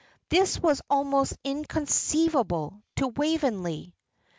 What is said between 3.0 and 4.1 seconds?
Waveney.